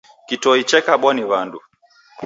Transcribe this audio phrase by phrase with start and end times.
[0.27, 1.59] Kitoi chekabwa ni wandu.